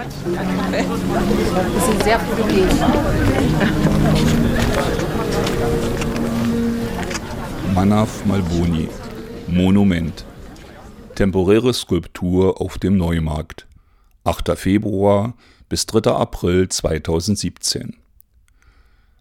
Das 0.00 1.86
sind 1.86 2.02
sehr 2.04 2.18
fotogen. 2.20 2.68
Manav 7.74 8.24
Malboni, 8.24 8.88
Monument. 9.46 10.24
Temporäre 11.16 11.74
Skulptur 11.74 12.62
auf 12.62 12.78
dem 12.78 12.96
Neumarkt. 12.96 13.66
8. 14.24 14.56
Februar 14.56 15.34
bis 15.68 15.84
3. 15.84 16.12
April 16.12 16.70
2017. 16.70 17.96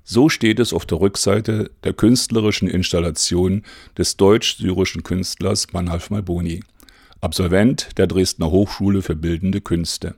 So 0.05 0.30
steht 0.30 0.59
es 0.59 0.71
auf 0.71 0.86
der 0.86 1.02
Rückseite 1.02 1.71
der 1.84 1.91
künstlerischen 1.91 2.70
Installation 2.70 3.64
des 3.98 4.16
deutsch-syrischen 4.16 5.04
Künstlers 5.04 5.73
Manaf 5.73 6.09
Malboni, 6.09 6.61
Absolvent 7.20 7.98
der 7.98 8.07
Dresdner 8.07 8.50
Hochschule 8.50 9.02
für 9.02 9.16
Bildende 9.16 9.59
Künste. 9.59 10.16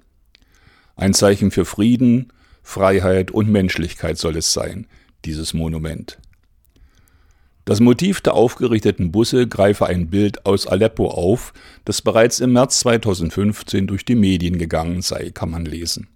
Ein 0.95 1.13
Zeichen 1.13 1.51
für 1.51 1.65
Frieden, 1.65 2.31
Freiheit 2.63 3.31
und 3.31 3.49
Menschlichkeit 3.49 4.17
soll 4.17 4.37
es 4.37 4.53
sein, 4.53 4.87
dieses 5.25 5.53
Monument. 5.53 6.19
Das 7.65 7.79
Motiv 7.79 8.21
der 8.21 8.33
aufgerichteten 8.33 9.11
Busse 9.11 9.47
greife 9.47 9.85
ein 9.85 10.09
Bild 10.09 10.45
aus 10.45 10.65
Aleppo 10.65 11.09
auf, 11.09 11.53
das 11.85 12.01
bereits 12.01 12.39
im 12.39 12.53
März 12.53 12.79
2015 12.79 13.87
durch 13.87 14.03
die 14.03 14.15
Medien 14.15 14.57
gegangen 14.57 15.01
sei, 15.01 15.29
kann 15.29 15.51
man 15.51 15.65
lesen. 15.65 16.07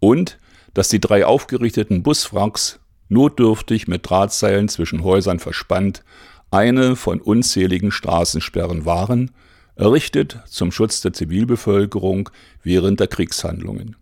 Und 0.00 0.38
dass 0.74 0.88
die 0.88 1.00
drei 1.00 1.24
aufgerichteten 1.24 2.02
Buswracks 2.02 2.80
notdürftig 3.08 3.88
mit 3.88 4.08
Drahtseilen 4.08 4.68
zwischen 4.68 5.04
Häusern 5.04 5.38
verspannt 5.38 6.02
eine 6.50 6.96
von 6.96 7.20
unzähligen 7.20 7.92
Straßensperren 7.92 8.84
waren, 8.84 9.30
errichtet 9.80 10.38
zum 10.46 10.72
Schutz 10.72 11.00
der 11.00 11.14
Zivilbevölkerung 11.14 12.28
während 12.62 13.00
der 13.00 13.06
Kriegshandlungen. 13.06 13.96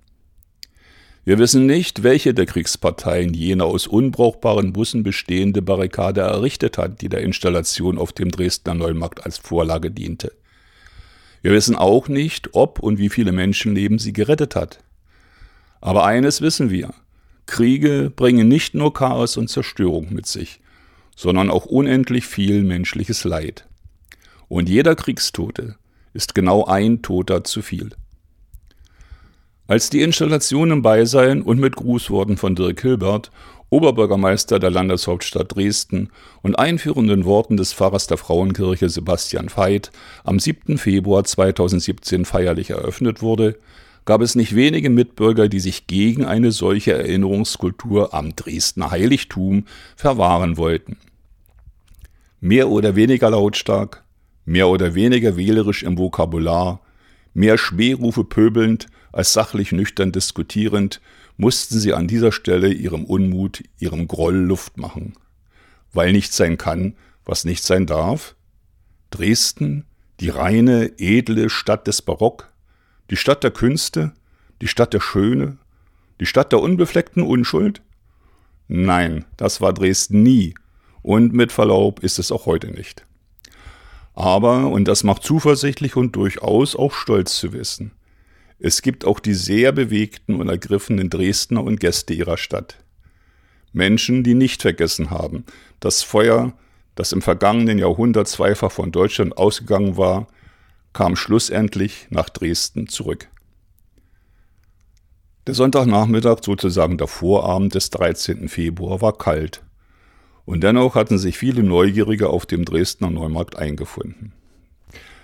Wir 1.25 1.39
wissen 1.39 1.67
nicht, 1.67 2.03
welche 2.03 2.35
der 2.35 2.47
Kriegsparteien 2.47 3.33
jene 3.33 3.65
aus 3.65 3.87
unbrauchbaren 3.87 4.73
Bussen 4.73 5.05
bestehende 5.05 5.63
Barrikade 5.63 6.23
errichtet 6.23 6.79
hat, 6.79 7.01
die 7.01 7.09
der 7.09 7.21
Installation 7.21 7.97
auf 7.97 8.13
dem 8.13 8.31
Dresdner 8.31 8.75
Neumarkt 8.75 9.25
als 9.25 9.39
Vorlage 9.39 9.93
diente. 9.93 10.33
Wir 11.43 11.53
wissen 11.53 11.77
auch 11.77 12.09
nicht, 12.09 12.55
ob 12.55 12.81
und 12.81 12.99
wie 12.99 13.09
viele 13.09 13.31
Menschenleben 13.31 14.01
sie 14.01 14.13
gerettet 14.13 14.57
hat. 14.57 14.81
Aber 15.81 16.05
eines 16.05 16.41
wissen 16.41 16.71
wir. 16.71 16.93
Kriege 17.47 18.11
bringen 18.15 18.49
nicht 18.49 18.75
nur 18.75 18.93
Chaos 18.93 19.37
und 19.37 19.49
Zerstörung 19.49 20.13
mit 20.13 20.27
sich, 20.27 20.59
sondern 21.15 21.51
auch 21.51 21.67
unendlich 21.67 22.27
viel 22.27 22.65
menschliches 22.65 23.23
Leid. 23.23 23.68
Und 24.49 24.69
jeder 24.69 24.95
Kriegstote 24.95 25.77
ist 26.13 26.35
genau 26.35 26.65
ein 26.65 27.03
Toter 27.03 27.45
zu 27.45 27.63
viel. 27.63 27.91
Als 29.67 29.91
die 29.91 30.01
Installation 30.01 30.71
im 30.71 30.83
Beisein 30.83 31.43
und 31.43 31.61
mit 31.61 31.77
Grußworten 31.77 32.39
von 32.39 32.55
Dirk 32.55 32.81
Hilbert, 32.81 33.31
Oberbürgermeister 33.71 34.59
der 34.59 34.71
Landeshauptstadt 34.71 35.55
Dresden 35.55 36.09
und 36.41 36.59
einführenden 36.59 37.27
Worten 37.27 37.59
des 37.59 37.75
Pfarrers 37.75 38.07
der 38.07 38.17
Frauenkirche 38.17 38.89
Sebastian 38.89 39.51
Veit 39.55 39.91
am 40.25 40.39
7. 40.39 40.79
Februar 40.79 41.25
2017 41.25 42.25
feierlich 42.25 42.71
eröffnet 42.71 43.21
wurde, 43.21 43.59
gab 44.07 44.23
es 44.23 44.35
nicht 44.35 44.55
wenige 44.55 44.89
Mitbürger, 44.89 45.51
die 45.51 45.61
sich 45.61 45.87
gegen 45.87 46.25
eine 46.25 46.51
solche 46.51 46.95
Erinnerungskultur 46.95 48.15
am 48.15 48.35
Dresdner 48.35 48.91
Heiligtum 48.91 49.67
verwahren 49.97 50.57
wollten. 50.57 50.97
Mehr 52.41 52.71
oder 52.71 52.97
weniger 52.97 53.29
lautstark, 53.29 54.03
mehr 54.49 54.69
oder 54.69 54.95
weniger 54.95 55.37
wählerisch 55.37 55.83
im 55.83 55.99
Vokabular, 55.99 56.81
mehr 57.35 57.59
Schmährufe 57.59 58.25
pöbelnd 58.25 58.87
als 59.13 59.35
sachlich 59.35 59.73
nüchtern 59.73 60.11
diskutierend, 60.11 61.03
mussten 61.37 61.79
sie 61.79 61.93
an 61.93 62.09
dieser 62.09 62.33
Stelle 62.33 62.73
ihrem 62.73 63.05
Unmut, 63.05 63.63
ihrem 63.79 64.09
Groll 64.09 64.37
Luft 64.37 64.79
machen. 64.79 65.13
Weil 65.93 66.13
nichts 66.13 66.39
sein 66.39 66.57
kann, 66.57 66.97
was 67.27 67.45
nicht 67.45 67.63
sein 67.63 67.85
darf? 67.85 68.37
Dresden, 69.11 69.85
die 70.19 70.31
reine, 70.31 70.99
edle 70.99 71.51
Stadt 71.51 71.87
des 71.87 72.01
Barock, 72.01 72.51
die 73.11 73.17
Stadt 73.17 73.45
der 73.45 73.51
Künste, 73.51 74.15
die 74.63 74.69
Stadt 74.69 74.95
der 74.95 75.01
Schöne, 75.01 75.59
die 76.21 76.27
Stadt 76.27 76.53
der 76.53 76.61
unbefleckten 76.61 77.23
Unschuld? 77.23 77.83
Nein, 78.67 79.27
das 79.37 79.61
war 79.61 79.75
Dresden 79.75 80.23
nie, 80.23 80.55
und 81.03 81.35
mit 81.35 81.53
Verlaub 81.53 82.01
ist 82.01 82.19
es 82.19 82.33
auch 82.33 82.47
heute 82.47 82.71
nicht. 82.71 83.08
Aber, 84.19 84.67
und 84.67 84.89
das 84.89 85.05
macht 85.05 85.23
zuversichtlich 85.23 85.95
und 85.95 86.17
durchaus 86.17 86.75
auch 86.75 86.93
stolz 86.93 87.37
zu 87.37 87.53
wissen, 87.53 87.93
es 88.59 88.83
gibt 88.83 89.05
auch 89.05 89.21
die 89.21 89.33
sehr 89.33 89.71
bewegten 89.71 90.41
und 90.41 90.49
ergriffenen 90.49 91.09
Dresdner 91.09 91.63
und 91.63 91.79
Gäste 91.79 92.15
ihrer 92.15 92.37
Stadt. 92.37 92.79
Menschen, 93.73 94.25
die 94.25 94.35
nicht 94.35 94.63
vergessen 94.63 95.11
haben, 95.11 95.45
das 95.79 96.03
Feuer, 96.03 96.53
das 96.97 97.13
im 97.13 97.23
vergangenen 97.23 97.79
Jahrhundert 97.79 98.27
zweifach 98.27 98.73
von 98.73 98.91
Deutschland 98.91 99.39
ausgegangen 99.39 99.97
war, 99.97 100.27
kam 100.93 101.15
schlussendlich 101.15 102.09
nach 102.11 102.29
Dresden 102.29 102.89
zurück. 102.89 103.29
Der 105.47 105.55
Sonntagnachmittag, 105.55 106.39
sozusagen 106.45 106.99
der 106.99 107.07
Vorabend 107.07 107.77
des 107.77 107.91
13. 107.91 108.49
Februar, 108.49 109.01
war 109.01 109.17
kalt. 109.17 109.63
Und 110.49 110.63
dennoch 110.63 110.95
hatten 110.95 111.19
sich 111.19 111.37
viele 111.37 111.63
Neugierige 111.63 112.31
auf 112.31 112.47
dem 112.47 112.65
Dresdner 112.65 113.11
Neumarkt 113.11 113.57
eingefunden. 113.57 114.33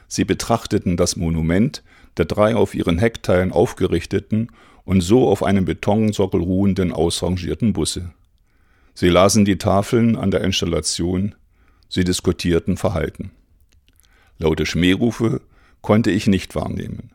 Sie 0.07 0.27
betrachteten 0.27 0.99
das 0.99 1.17
Monument 1.17 1.83
der 2.19 2.27
drei 2.27 2.55
auf 2.55 2.75
ihren 2.75 2.99
Heckteilen 2.99 3.51
aufgerichteten 3.51 4.49
und 4.85 5.01
so 5.01 5.27
auf 5.27 5.43
einem 5.43 5.65
Betonsockel 5.65 6.43
ruhenden 6.43 6.93
ausrangierten 6.93 7.73
Busse. 7.73 8.13
Sie 8.93 9.09
lasen 9.09 9.47
die 9.47 9.57
Tafeln 9.57 10.17
an 10.17 10.31
der 10.31 10.43
Installation, 10.43 11.35
sie 11.89 12.05
diskutierten 12.05 12.77
Verhalten. 12.77 13.31
Laute 14.39 14.67
Schmährufe 14.67 15.41
konnte 15.81 16.11
ich 16.11 16.27
nicht 16.27 16.55
wahrnehmen. 16.55 17.13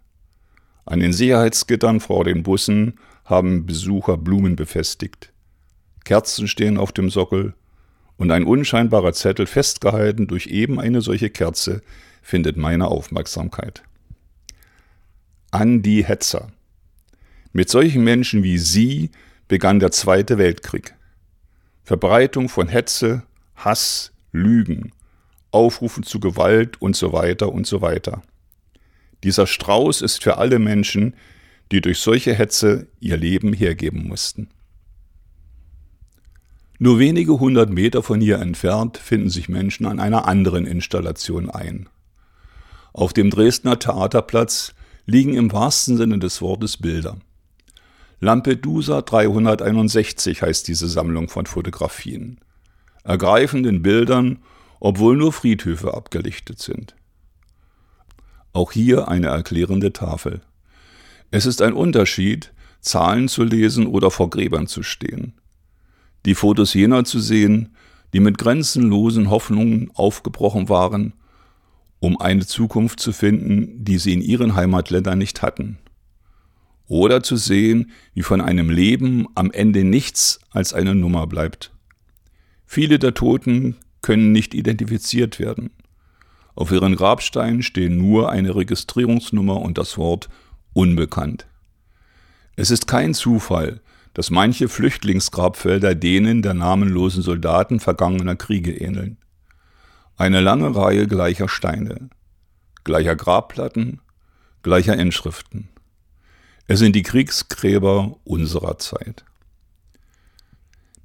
An 0.84 1.00
den 1.00 1.14
Sicherheitsgittern 1.14 2.00
vor 2.00 2.24
den 2.24 2.42
Bussen 2.42 2.96
haben 3.24 3.68
Besucher 3.68 4.18
Blumen 4.18 4.56
befestigt. 4.56 5.31
Kerzen 6.06 6.48
stehen 6.48 6.80
auf 6.80 6.92
dem 6.92 7.12
Sockel 7.12 7.53
und 8.19 8.31
ein 8.31 8.44
unscheinbarer 8.44 9.13
Zettel, 9.13 9.47
festgehalten 9.47 10.28
durch 10.28 10.47
eben 10.47 10.80
eine 10.80 11.02
solche 11.02 11.30
Kerze, 11.30 11.81
findet 12.22 12.57
meine 12.57 12.90
Aufmerksamkeit. 12.90 13.81
An 15.52 15.81
die 15.81 16.03
Hetzer. 16.03 16.52
Mit 17.53 17.69
solchen 17.69 18.03
Menschen 18.03 18.44
wie 18.44 18.57
Sie 18.59 19.09
begann 19.47 19.80
der 19.80 19.91
Zweite 19.91 20.38
Weltkrieg. 20.38 20.94
Verbreitung 21.84 22.50
von 22.50 22.68
Hetze, 22.68 23.24
Hass, 23.56 24.12
Lügen, 24.34 24.91
Aufrufen 25.51 26.03
zu 26.03 26.19
Gewalt 26.19 26.80
und 26.81 26.96
so 26.97 27.13
weiter 27.13 27.51
und 27.51 27.66
so 27.66 27.81
weiter. 27.81 28.22
Dieser 29.24 29.47
Strauß 29.47 30.01
ist 30.01 30.22
für 30.22 30.38
alle 30.38 30.59
Menschen, 30.59 31.16
die 31.72 31.80
durch 31.80 32.00
solche 32.00 32.34
Hetze 32.34 32.88
ihr 33.00 33.16
Leben 33.16 33.53
hergeben 33.53 34.07
mussten. 34.07 34.50
Nur 36.82 36.98
wenige 36.98 37.40
hundert 37.40 37.70
Meter 37.70 38.02
von 38.02 38.22
hier 38.22 38.40
entfernt 38.40 38.98
finden 38.98 39.30
sich 39.30 39.50
Menschen 39.50 39.86
an 39.86 40.00
einer 40.00 40.28
anderen 40.28 40.66
Installation 40.66 41.50
ein. 41.50 41.90
Auf 42.94 43.12
dem 43.12 43.30
Dresdner 43.30 43.78
Theaterplatz 43.78 44.74
liegen 45.06 45.34
im 45.34 45.52
wahrsten 45.52 45.98
Sinne 45.98 46.20
des 46.20 46.42
Wortes 46.42 46.78
Bilder. 46.78 47.18
Lampedusa 48.22 49.02
361 49.02 50.42
heißt 50.42 50.70
diese 50.70 50.88
Sammlung 50.88 51.28
von 51.28 51.46
Fotografien. 51.46 52.40
Ergreifenden 53.04 53.82
Bildern, 53.82 54.40
obwohl 54.80 55.18
nur 55.18 55.34
Friedhöfe 55.34 55.94
abgelichtet 55.94 56.60
sind. 56.60 56.96
Auch 58.54 58.72
hier 58.72 59.10
eine 59.10 59.28
erklärende 59.28 59.92
Tafel. 59.92 60.42
Es 61.30 61.46
ist 61.46 61.62
ein 61.62 61.74
Unterschied, 61.74 62.54
Zahlen 62.80 63.28
zu 63.28 63.44
lesen 63.44 63.86
oder 63.86 64.12
vor 64.12 64.30
Gräbern 64.30 64.68
zu 64.68 64.82
stehen. 64.82 65.34
Die 66.25 66.36
Fotos 66.36 66.74
jener 66.74 67.06
zu 67.06 67.19
sehen, 67.19 67.75
die 68.13 68.19
mit 68.19 68.38
grenzenlosen 68.38 69.30
Hoffnungen 69.30 69.92
aufgebrochen 69.94 70.69
waren, 70.69 71.13
um 72.00 72.19
eine 72.19 72.45
Zukunft 72.45 73.00
zu 73.00 73.12
finden, 73.12 73.83
die 73.83 73.98
sie 73.98 74.13
in 74.13 74.21
ihren 74.21 74.56
Heimatländern 74.56 75.18
nicht 75.18 75.42
hatten. 75.42 75.77
Oder 76.88 77.21
zu 77.21 77.36
sehen, 77.36 77.92
wie 78.13 78.24
von 78.24 78.42
einem 78.42 78.69
Leben 78.69 79.27
am 79.36 79.51
Ende 79.51 79.83
nichts 79.83 80.39
als 80.50 80.74
eine 80.74 80.95
Nummer 80.95 81.27
bleibt. 81.27 81.71
Viele 82.65 83.00
der 83.00 83.13
Toten 83.13 83.75
können 84.01 84.31
nicht 84.31 84.54
identifiziert 84.54 85.39
werden. 85.39 85.72
Auf 86.56 86.72
ihren 86.72 86.95
Grabsteinen 86.95 87.63
stehen 87.63 87.98
nur 87.98 88.31
eine 88.31 88.56
Registrierungsnummer 88.56 89.62
und 89.62 89.77
das 89.77 89.98
Wort 89.98 90.30
unbekannt. 90.74 91.48
Es 92.56 92.72
ist 92.72 92.88
kein 92.88 93.13
Zufall, 93.13 93.81
dass 94.14 94.30
manche 94.30 94.68
Flüchtlingsgrabfelder 94.68 95.96
denen 95.96 96.42
der 96.42 96.54
namenlosen 96.54 97.22
Soldaten 97.22 97.80
vergangener 97.80 98.36
Kriege 98.36 98.72
ähneln. 98.72 99.18
Eine 100.18 100.42
lange 100.42 100.76
Reihe 100.76 101.08
gleicher 101.08 101.48
Steine, 101.48 102.10
gleicher 102.84 103.16
Grabplatten, 103.16 104.02
gleicher 104.64 104.98
Inschriften. 104.98 105.70
Es 106.68 106.80
sind 106.80 106.96
die 106.96 107.04
Kriegsgräber 107.04 108.18
unserer 108.26 108.78
Zeit. 108.78 109.24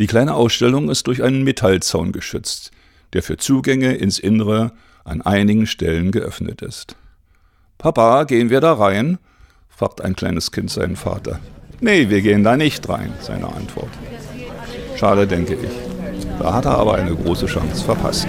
Die 0.01 0.06
kleine 0.06 0.35
Ausstellung 0.35 0.91
ist 0.91 1.06
durch 1.06 1.23
einen 1.23 1.45
Metallzaun 1.45 2.11
geschützt, 2.11 2.73
der 3.12 3.23
für 3.23 3.37
Zugänge 3.37 3.95
ins 3.95 4.19
Innere 4.19 4.73
an 5.05 5.23
einigen 5.23 5.67
Stellen 5.67 6.11
geöffnet 6.11 6.62
ist. 6.62 6.97
Papa, 7.79 8.25
gehen 8.25 8.51
wir 8.51 8.61
da 8.61 8.73
rein? 8.73 9.19
fragt 9.69 10.01
ein 10.01 10.17
kleines 10.17 10.53
Kind 10.53 10.71
seinen 10.71 10.97
Vater. 10.97 11.41
Nee, 11.84 12.08
wir 12.08 12.22
gehen 12.22 12.42
da 12.42 12.56
nicht 12.56 12.88
rein, 12.88 13.12
seine 13.20 13.46
Antwort. 13.46 13.90
Schade, 14.96 15.26
denke 15.26 15.52
ich. 15.52 15.69
Da 16.38 16.54
hat 16.54 16.64
er 16.64 16.78
aber 16.78 16.94
eine 16.94 17.14
große 17.14 17.44
Chance 17.44 17.84
verpasst. 17.84 18.26